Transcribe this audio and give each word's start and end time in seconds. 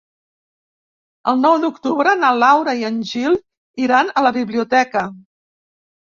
El 1.33 1.35
nou 1.41 1.57
d'octubre 1.65 2.13
na 2.21 2.31
Laura 2.43 2.73
i 2.79 2.87
en 2.89 2.97
Gil 3.09 3.35
iran 3.83 4.09
a 4.15 4.25
la 4.29 4.33
biblioteca. 4.39 5.05